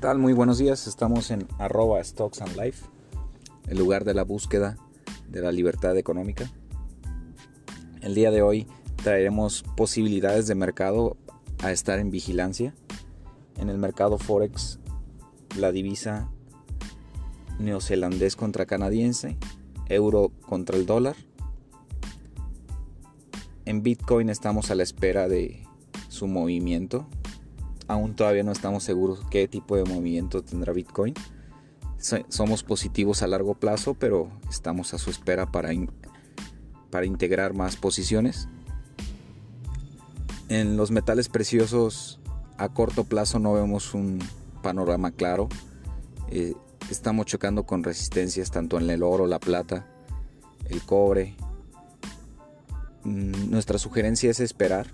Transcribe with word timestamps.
¿Qué? 0.00 0.14
Muy 0.14 0.32
buenos 0.32 0.58
días. 0.58 0.86
Estamos 0.86 1.32
en 1.32 1.48
arroba 1.58 2.02
Stocks 2.04 2.40
and 2.40 2.56
Life, 2.56 2.86
el 3.66 3.78
lugar 3.78 4.04
de 4.04 4.14
la 4.14 4.22
búsqueda 4.22 4.76
de 5.28 5.40
la 5.40 5.50
libertad 5.50 5.96
económica. 5.96 6.48
El 8.00 8.14
día 8.14 8.30
de 8.30 8.40
hoy 8.40 8.68
traeremos 9.02 9.64
posibilidades 9.76 10.46
de 10.46 10.54
mercado 10.54 11.16
a 11.62 11.72
estar 11.72 11.98
en 11.98 12.10
vigilancia. 12.10 12.74
En 13.56 13.70
el 13.70 13.78
mercado 13.78 14.18
Forex, 14.18 14.78
la 15.56 15.72
divisa 15.72 16.30
neozelandés 17.58 18.36
contra 18.36 18.66
canadiense, 18.66 19.36
euro 19.88 20.30
contra 20.46 20.76
el 20.76 20.86
dólar. 20.86 21.16
En 23.64 23.82
Bitcoin 23.82 24.28
estamos 24.30 24.70
a 24.70 24.76
la 24.76 24.84
espera 24.84 25.28
de 25.28 25.66
su 26.08 26.28
movimiento. 26.28 27.08
Aún 27.88 28.14
todavía 28.14 28.42
no 28.42 28.52
estamos 28.52 28.84
seguros 28.84 29.20
qué 29.30 29.48
tipo 29.48 29.74
de 29.76 29.84
movimiento 29.84 30.42
tendrá 30.42 30.72
Bitcoin. 30.74 31.14
Somos 32.28 32.62
positivos 32.62 33.22
a 33.22 33.26
largo 33.26 33.54
plazo, 33.54 33.94
pero 33.94 34.28
estamos 34.48 34.94
a 34.94 34.98
su 34.98 35.10
espera 35.10 35.50
para, 35.50 35.70
para 36.90 37.06
integrar 37.06 37.54
más 37.54 37.76
posiciones. 37.76 38.46
En 40.48 40.76
los 40.76 40.90
metales 40.90 41.28
preciosos 41.28 42.20
a 42.58 42.68
corto 42.68 43.04
plazo 43.04 43.38
no 43.38 43.54
vemos 43.54 43.94
un 43.94 44.18
panorama 44.62 45.10
claro. 45.10 45.48
Eh, 46.30 46.54
estamos 46.90 47.26
chocando 47.26 47.64
con 47.64 47.82
resistencias 47.82 48.50
tanto 48.50 48.78
en 48.78 48.90
el 48.90 49.02
oro, 49.02 49.26
la 49.26 49.40
plata, 49.40 49.86
el 50.68 50.82
cobre. 50.82 51.36
Mm, 53.04 53.50
nuestra 53.50 53.78
sugerencia 53.78 54.30
es 54.30 54.40
esperar, 54.40 54.88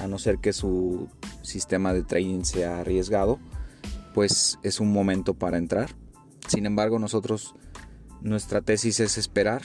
a 0.00 0.08
no 0.08 0.18
ser 0.18 0.38
que 0.38 0.52
su 0.52 1.08
sistema 1.46 1.92
de 1.92 2.02
trading 2.02 2.42
sea 2.44 2.80
arriesgado, 2.80 3.38
pues 4.14 4.58
es 4.62 4.80
un 4.80 4.92
momento 4.92 5.34
para 5.34 5.58
entrar. 5.58 5.90
Sin 6.48 6.66
embargo, 6.66 6.98
nosotros, 6.98 7.54
nuestra 8.20 8.60
tesis 8.60 9.00
es 9.00 9.18
esperar, 9.18 9.62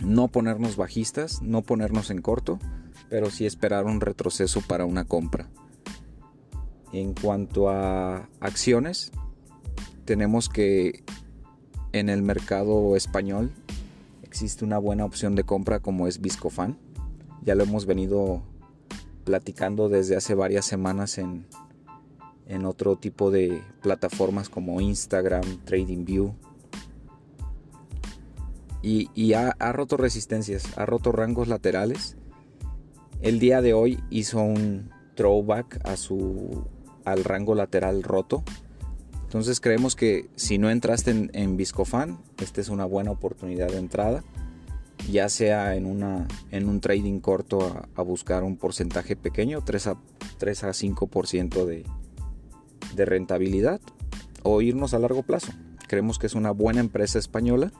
no 0.00 0.28
ponernos 0.28 0.76
bajistas, 0.76 1.42
no 1.42 1.62
ponernos 1.62 2.10
en 2.10 2.22
corto, 2.22 2.58
pero 3.08 3.30
sí 3.30 3.46
esperar 3.46 3.84
un 3.84 4.00
retroceso 4.00 4.60
para 4.60 4.84
una 4.84 5.04
compra. 5.04 5.48
En 6.92 7.14
cuanto 7.14 7.70
a 7.70 8.28
acciones, 8.40 9.12
tenemos 10.04 10.48
que 10.48 11.02
en 11.92 12.08
el 12.08 12.22
mercado 12.22 12.96
español 12.96 13.52
existe 14.22 14.64
una 14.64 14.78
buena 14.78 15.04
opción 15.04 15.36
de 15.36 15.44
compra 15.44 15.78
como 15.78 16.08
es 16.08 16.20
Viscofan. 16.20 16.76
Ya 17.42 17.54
lo 17.54 17.62
hemos 17.62 17.86
venido 17.86 18.42
platicando 19.24 19.88
desde 19.88 20.16
hace 20.16 20.34
varias 20.34 20.64
semanas 20.64 21.18
en, 21.18 21.46
en 22.46 22.64
otro 22.66 22.96
tipo 22.96 23.30
de 23.30 23.62
plataformas 23.82 24.48
como 24.48 24.80
Instagram, 24.80 25.64
TradingView. 25.64 26.34
Y, 28.82 29.10
y 29.14 29.32
ha, 29.32 29.50
ha, 29.58 29.72
roto 29.72 29.96
resistencias, 29.96 30.76
ha 30.76 30.84
roto 30.84 31.10
rangos 31.10 31.48
laterales. 31.48 32.16
El 33.22 33.38
día 33.38 33.62
de 33.62 33.72
hoy 33.72 33.98
hizo 34.10 34.40
un 34.40 34.90
throwback 35.14 35.80
a 35.84 35.96
su, 35.96 36.66
al 37.04 37.24
rango 37.24 37.54
lateral 37.54 38.02
roto 38.02 38.44
entonces 39.34 39.58
creemos 39.58 39.96
que 39.96 40.30
si 40.36 40.58
no 40.58 40.70
entraste 40.70 41.10
en, 41.10 41.28
en 41.32 41.56
Viscofan, 41.56 42.20
esta 42.40 42.60
es 42.60 42.68
una 42.68 42.84
buena 42.84 43.10
oportunidad 43.10 43.66
de 43.66 43.78
entrada, 43.78 44.22
ya 45.10 45.28
sea 45.28 45.74
en, 45.76 45.86
una, 45.86 46.26
en 46.50 46.68
un 46.68 46.80
trading 46.80 47.20
corto 47.20 47.86
a, 47.94 48.02
buscar 48.02 48.42
un 48.42 48.56
porcentaje 48.56 49.16
pequeño, 49.16 49.62
3 49.62 49.86
a, 49.88 49.96
3 50.38 50.64
a 50.64 50.68
5% 50.68 51.64
de, 51.64 51.84
de 52.94 53.04
rentabilidad, 53.04 53.80
o 54.42 54.60
irnos 54.60 54.94
a 54.94 54.98
largo 54.98 55.22
plazo. 55.22 55.52
Creemos 55.88 56.18
que 56.18 56.26
es 56.26 56.34
una 56.34 56.50
buena 56.50 56.80
empresa 56.80 57.18
española. 57.18 57.72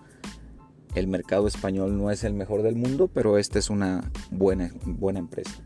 El 0.94 1.08
mercado 1.08 1.46
español 1.48 1.96
no 1.98 2.10
es 2.10 2.24
el 2.24 2.34
mejor 2.34 2.62
del 2.62 2.76
mundo, 2.76 3.08
pero 3.12 3.38
esta 3.38 3.58
es 3.58 3.70
una 3.70 4.10
buena, 4.30 4.70
buena 4.84 5.18
empresa. 5.18 5.62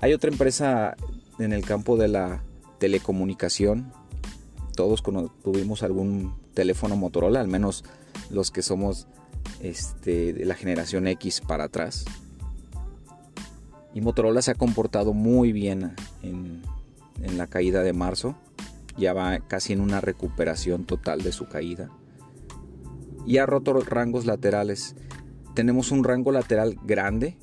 Hay 0.00 0.14
otra 0.14 0.30
empresa 0.30 0.96
en 1.38 1.52
el 1.52 1.64
campo 1.64 1.96
de 1.96 2.08
la 2.08 2.42
telecomunicación. 2.78 3.92
Todos 4.74 5.02
tuvimos 5.42 5.82
algún 5.82 6.34
teléfono 6.54 6.96
Motorola, 6.96 7.40
al 7.40 7.48
menos 7.48 7.84
los 8.30 8.50
que 8.50 8.62
somos 8.62 9.06
este, 9.60 10.32
de 10.32 10.44
la 10.44 10.54
generación 10.54 11.06
X 11.06 11.40
para 11.40 11.64
atrás. 11.64 12.04
Y 13.94 14.00
Motorola 14.00 14.42
se 14.42 14.52
ha 14.52 14.54
comportado 14.54 15.12
muy 15.12 15.52
bien 15.52 15.94
en, 16.22 16.62
en 17.22 17.38
la 17.38 17.46
caída 17.46 17.82
de 17.82 17.92
marzo. 17.92 18.36
Ya 18.96 19.12
va 19.12 19.38
casi 19.40 19.72
en 19.72 19.80
una 19.80 20.00
recuperación 20.00 20.84
total 20.84 21.22
de 21.22 21.32
su 21.32 21.48
caída. 21.48 21.90
Y 23.26 23.38
ha 23.38 23.46
roto 23.46 23.72
rangos 23.80 24.26
laterales. 24.26 24.94
Tenemos 25.54 25.90
un 25.90 26.04
rango 26.04 26.32
lateral 26.32 26.76
grande 26.84 27.36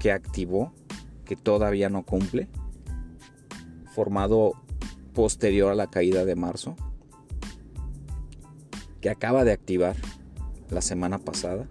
que 0.00 0.12
activó, 0.12 0.72
que 1.24 1.36
todavía 1.36 1.88
no 1.88 2.04
cumple 2.04 2.48
formado 3.98 4.52
posterior 5.12 5.72
a 5.72 5.74
la 5.74 5.88
caída 5.88 6.24
de 6.24 6.36
marzo, 6.36 6.76
que 9.00 9.10
acaba 9.10 9.42
de 9.42 9.50
activar 9.50 9.96
la 10.70 10.80
semana 10.80 11.18
pasada, 11.18 11.68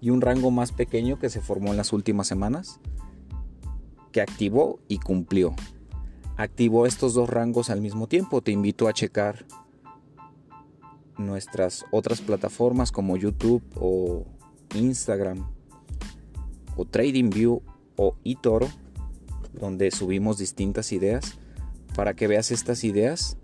y 0.00 0.10
un 0.10 0.20
rango 0.20 0.50
más 0.50 0.72
pequeño 0.72 1.18
que 1.18 1.30
se 1.30 1.40
formó 1.40 1.70
en 1.70 1.76
las 1.76 1.92
últimas 1.92 2.26
semanas, 2.26 2.80
que 4.12 4.20
activó 4.20 4.80
y 4.88 4.98
cumplió. 4.98 5.54
Activó 6.36 6.86
estos 6.86 7.14
dos 7.14 7.28
rangos 7.28 7.70
al 7.70 7.80
mismo 7.80 8.06
tiempo. 8.06 8.40
Te 8.40 8.50
invito 8.50 8.88
a 8.88 8.92
checar 8.92 9.44
nuestras 11.18 11.84
otras 11.90 12.22
plataformas 12.22 12.92
como 12.92 13.16
YouTube 13.16 13.62
o 13.76 14.24
Instagram 14.74 15.46
o 16.76 16.84
TradingView 16.86 17.60
o 17.96 18.16
eToro, 18.24 18.68
donde 19.52 19.90
subimos 19.90 20.38
distintas 20.38 20.92
ideas 20.92 21.38
para 21.94 22.14
que 22.14 22.26
veas 22.26 22.50
estas 22.50 22.84
ideas. 22.84 23.36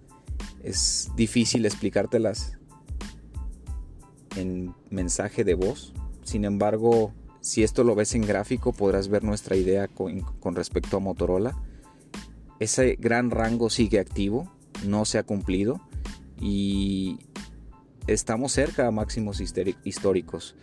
Es 0.62 1.10
difícil 1.16 1.66
explicártelas 1.66 2.58
en 4.36 4.74
mensaje 4.90 5.44
de 5.44 5.54
voz. 5.54 5.92
Sin 6.22 6.44
embargo, 6.44 7.12
si 7.40 7.62
esto 7.62 7.84
lo 7.84 7.94
ves 7.94 8.14
en 8.14 8.22
gráfico, 8.22 8.72
podrás 8.72 9.08
ver 9.08 9.22
nuestra 9.24 9.56
idea 9.56 9.88
con, 9.88 10.54
respecto 10.54 10.96
a 10.96 11.00
Motorola. 11.00 11.56
Ese 12.58 12.96
gran 12.98 13.30
rango 13.30 13.70
sigue 13.70 14.00
activo, 14.00 14.50
no 14.84 15.04
se 15.04 15.18
ha 15.18 15.22
cumplido 15.22 15.80
y 16.40 17.18
estamos 18.06 18.52
cerca 18.52 18.86
a 18.86 18.90
máximos 18.90 19.40
históricos 19.40 20.56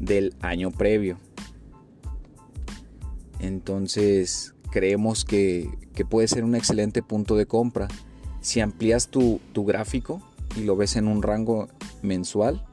del 0.00 0.34
año 0.40 0.70
previo. 0.70 1.18
Entonces, 3.38 4.54
creemos 4.70 5.24
que, 5.24 5.70
puede 6.08 6.28
ser 6.28 6.44
un 6.44 6.54
excelente 6.54 7.02
punto 7.02 7.36
de 7.36 7.46
compra. 7.46 7.88
Si 8.40 8.60
amplías 8.60 9.08
tu, 9.08 9.40
gráfico 9.54 10.20
y 10.56 10.64
lo 10.64 10.76
ves 10.76 10.96
en 10.96 11.08
un 11.08 11.22
rango 11.22 11.68
mensual, 12.02 12.64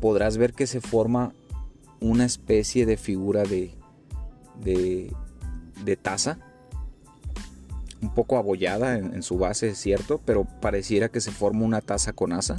podrás 0.00 0.36
ver 0.36 0.52
que 0.52 0.66
se 0.66 0.80
forma 0.80 1.34
una 2.00 2.24
especie 2.24 2.86
de 2.86 2.96
figura 2.96 3.42
de, 3.42 3.72
de, 4.60 5.96
taza, 5.96 6.38
un 8.00 8.14
poco 8.14 8.36
abollada 8.36 8.98
en, 8.98 9.14
en, 9.14 9.22
su 9.22 9.38
base, 9.38 9.70
es 9.70 9.78
cierto, 9.78 10.20
pero 10.24 10.44
pareciera 10.44 11.08
que 11.08 11.20
se 11.20 11.32
forma 11.32 11.64
una 11.64 11.80
taza 11.80 12.12
con 12.12 12.32
asa 12.32 12.56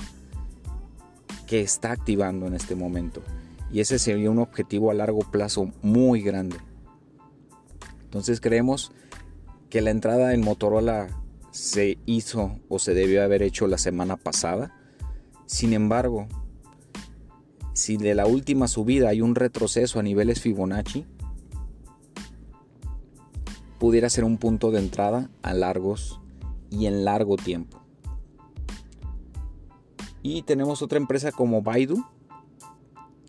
que 1.48 1.62
está 1.62 1.92
activando 1.92 2.48
en 2.48 2.54
este 2.54 2.76
momento. 2.76 3.24
Y 3.72 3.80
ese 3.80 4.00
sería 4.00 4.32
un 4.32 4.40
objetivo 4.40 4.92
a 4.92 4.94
largo 4.94 5.20
plazo 5.20 5.72
muy 5.82 6.22
grande. 6.22 6.58
Entonces 8.04 8.42
creemos 8.42 8.92
que 9.70 9.82
la 9.82 9.92
entrada 9.92 10.34
en 10.34 10.42
Motorola 10.42 11.08
se 11.52 11.98
hizo 12.06 12.60
o 12.68 12.80
se 12.80 12.94
debió 12.94 13.24
haber 13.24 13.44
hecho 13.44 13.68
la 13.68 13.78
semana 13.78 14.18
pasada. 14.18 14.76
Sin 15.46 15.74
embargo, 15.74 16.28
si 17.80 17.98
de 17.98 18.14
la 18.14 18.28
última 18.28 18.68
subida 18.68 19.10
hay 19.10 19.22
un 19.22 19.34
retroceso 19.34 20.00
a 20.00 20.04
niveles 20.04 20.40
Fibonacci, 20.40 21.06
pudiera 23.80 24.10
ser 24.10 24.24
un 24.24 24.38
punto 24.38 24.70
de 24.70 24.80
entrada 24.80 25.30
a 25.42 25.54
largos 25.54 26.20
y 26.70 26.86
en 26.86 27.06
largo 27.06 27.36
tiempo. 27.38 27.82
Y 30.22 30.44
tenemos 30.44 30.84
otra 30.84 31.00
empresa 31.00 31.32
como 31.32 31.64
Baidu, 31.64 32.06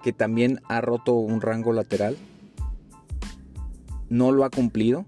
que 0.02 0.12
también 0.12 0.60
ha 0.68 0.82
roto 0.82 1.14
un 1.14 1.40
rango 1.40 1.72
lateral 1.72 2.18
no 4.10 4.32
lo 4.32 4.44
ha 4.44 4.50
cumplido. 4.50 5.06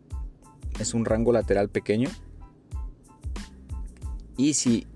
Es 0.79 0.95
un 0.95 1.05
rango 1.05 1.33
lateral 1.33 1.69
pequeño. 1.69 2.09
Y 4.39 4.55
si 4.55 4.87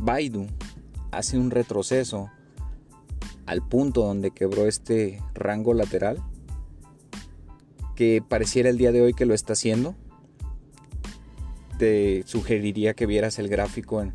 Baidu 0.00 0.46
hace 1.10 1.36
un 1.36 1.50
retroceso 1.50 2.30
al 3.46 3.66
punto 3.66 4.02
donde 4.02 4.32
quebró 4.32 4.66
este 4.66 5.22
rango 5.34 5.72
lateral, 5.72 6.22
que 7.94 8.22
pareciera 8.26 8.68
el 8.68 8.76
día 8.76 8.92
de 8.92 9.00
hoy 9.00 9.14
que 9.14 9.24
lo 9.24 9.34
está 9.34 9.54
haciendo, 9.54 9.94
te 11.78 12.24
sugeriría 12.26 12.94
que 12.94 13.06
vieras 13.06 13.38
el 13.38 13.48
gráfico 13.48 14.02
en, 14.02 14.14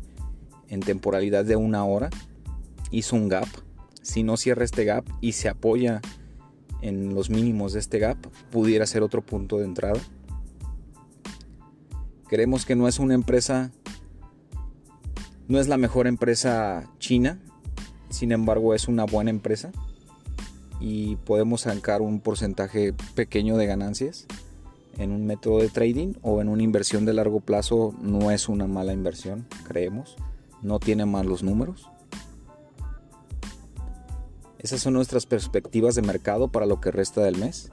temporalidad 0.80 1.44
de 1.44 1.56
una 1.56 1.84
hora. 1.84 2.08
Hizo 2.90 3.16
un 3.16 3.28
gap. 3.28 3.48
Si 4.00 4.22
no 4.22 4.36
cierra 4.36 4.64
este 4.64 4.84
gap 4.84 5.04
y 5.20 5.32
se 5.32 5.48
apoya 5.48 6.00
en 6.80 7.14
los 7.14 7.30
mínimos 7.30 7.72
de 7.72 7.80
este 7.80 7.98
gap, 7.98 8.16
pudiera 8.50 8.86
ser 8.86 9.02
otro 9.02 9.22
punto 9.22 9.58
de 9.58 9.64
entrada. 9.64 10.00
Creemos 12.28 12.64
que 12.64 12.74
no 12.74 12.88
es 12.88 12.98
una 12.98 13.14
empresa, 13.14 13.70
no 15.46 15.60
es 15.60 15.68
la 15.68 15.76
mejor 15.76 16.06
empresa 16.06 16.90
china, 16.98 17.38
sin 18.12 18.30
embargo 18.30 18.74
es 18.74 18.88
una 18.88 19.04
buena 19.04 19.30
empresa 19.30 19.72
y 20.80 21.16
podemos 21.16 21.62
sacar 21.62 22.02
un 22.02 22.20
porcentaje 22.20 22.92
pequeño 23.14 23.56
de 23.56 23.66
ganancias 23.66 24.26
en 24.98 25.10
un 25.10 25.24
método 25.24 25.58
de 25.58 25.70
trading 25.70 26.14
o 26.22 26.40
en 26.42 26.48
una 26.48 26.62
inversión 26.62 27.06
de 27.06 27.14
largo 27.14 27.40
plazo 27.40 27.94
no 28.00 28.30
es 28.30 28.48
una 28.48 28.66
mala 28.66 28.92
inversión, 28.92 29.46
creemos, 29.66 30.16
no 30.60 30.78
tiene 30.78 31.06
malos 31.06 31.42
números. 31.42 31.88
Esas 34.58 34.82
son 34.82 34.92
nuestras 34.92 35.24
perspectivas 35.26 35.94
de 35.94 36.02
mercado 36.02 36.48
para 36.48 36.66
lo 36.66 36.80
que 36.80 36.90
resta 36.90 37.22
del 37.22 37.38
mes. 37.38 37.72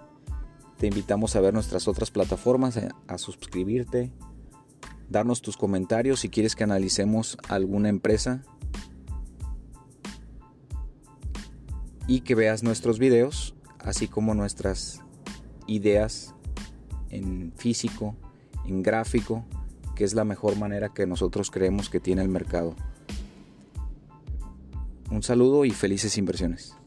Te 0.77 0.87
invitamos 0.87 1.35
a 1.35 1.41
ver 1.41 1.53
nuestras 1.53 1.87
otras 1.87 2.09
plataformas, 2.09 2.79
a 3.07 3.17
suscribirte, 3.17 4.11
darnos 5.09 5.41
tus 5.41 5.57
comentarios 5.57 6.21
si 6.21 6.29
quieres 6.29 6.55
que 6.55 6.63
analicemos 6.63 7.37
alguna 7.49 7.89
empresa 7.89 8.43
y 12.09 12.21
que 12.21 12.33
veas 12.33 12.63
nuestros 12.63 12.97
videos, 12.97 13.53
así 13.77 14.07
como 14.07 14.33
nuestras 14.33 15.03
ideas 15.67 16.33
en 17.11 17.53
físico, 17.55 18.15
en 18.65 18.81
gráfico, 18.81 19.45
que 19.95 20.05
es 20.05 20.15
la 20.15 20.25
mejor 20.25 20.57
manera 20.57 20.89
que 20.89 21.05
nosotros 21.05 21.51
creemos 21.51 21.87
que 21.87 21.99
tiene 21.99 22.23
el 22.23 22.29
mercado. 22.29 22.75
Un 25.11 25.21
saludo 25.21 25.65
y 25.65 25.69
felices 25.69 26.17
inversiones. 26.17 26.78